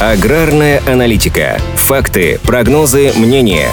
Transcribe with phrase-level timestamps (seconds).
[0.00, 1.56] Аграрная аналитика.
[1.76, 3.68] Факты, прогнозы, мнения.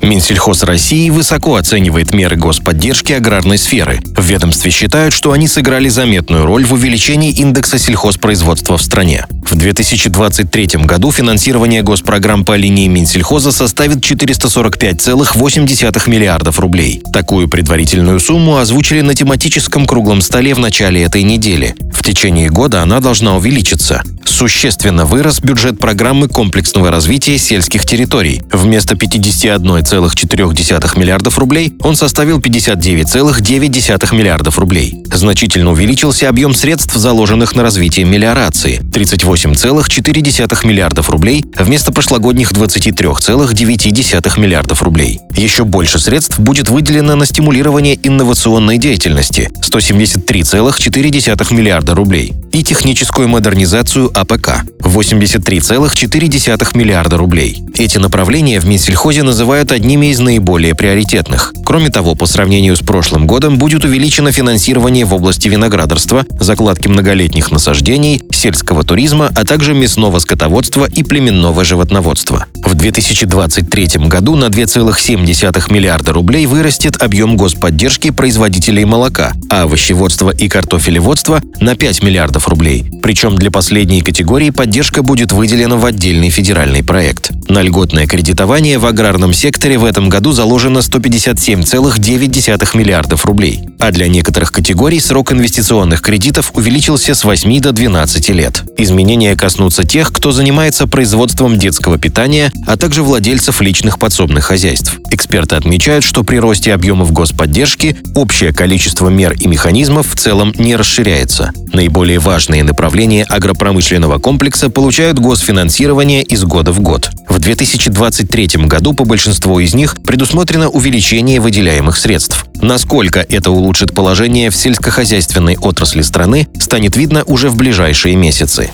[0.00, 3.98] Минсельхоз России высоко оценивает меры господдержки аграрной сферы.
[4.16, 9.26] В ведомстве считают, что они сыграли заметную роль в увеличении индекса сельхозпроизводства в стране.
[9.42, 17.02] В 2023 году финансирование госпрограмм по линии Минсельхоза составит 445,8 миллиардов рублей.
[17.12, 21.74] Такую предварительную сумму озвучили на тематическом круглом столе в начале этой недели.
[21.92, 24.04] В течение года она должна увеличиться.
[24.28, 28.42] Существенно вырос бюджет программы комплексного развития сельских территорий.
[28.52, 35.02] Вместо 51,4 миллиардов рублей он составил 59,9 миллиардов рублей.
[35.12, 44.82] Значительно увеличился объем средств, заложенных на развитие мелиорации– 38,4 миллиардов рублей вместо прошлогодних 23,9 миллиардов
[44.82, 45.20] рублей.
[45.34, 54.10] Еще больше средств будет выделено на стимулирование инновационной деятельности– 173,4 миллиарда рублей и техническую модернизацию
[54.12, 57.62] АПК– 83,4 миллиарда рублей.
[57.76, 61.52] Эти направления в Минсельхозе называют одними из наиболее приоритетных.
[61.64, 67.52] Кроме того, по сравнению с прошлым годом будет увеличено финансирование в области виноградарства, закладки многолетних
[67.52, 72.46] насаждений, сельского туризма, а также мясного скотоводства и племенного животноводства.
[72.64, 80.48] В 2023 году на 2,7 миллиарда рублей вырастет объем господдержки производителей молока, а овощеводство и
[80.48, 82.90] картофелеводство на 5 миллиардов рублей.
[83.02, 87.30] Причем для последней категории поддержка будет выделена в отдельный федеральный проект.
[87.48, 93.67] На льготное кредитование в аграрном секторе в этом году заложено 157,9 миллиардов рублей.
[93.78, 98.64] А для некоторых категорий срок инвестиционных кредитов увеличился с 8 до 12 лет.
[98.76, 104.98] Изменения коснутся тех, кто занимается производством детского питания, а также владельцев личных подсобных хозяйств.
[105.10, 110.76] Эксперты отмечают, что при росте объемов господдержки общее количество мер и механизмов в целом не
[110.76, 111.52] расширяется.
[111.72, 117.10] Наиболее важные направления агропромышленного комплекса получают госфинансирование из года в год.
[117.28, 122.46] В 2023 году по большинству из них предусмотрено увеличение выделяемых средств.
[122.60, 128.70] Насколько это улучшит положение в сельскохозяйственной отрасли страны, станет видно уже в ближайшие месяцы.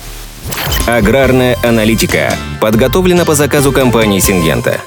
[0.87, 4.79] Аграрная аналитика подготовлена по заказу компании «Сингента».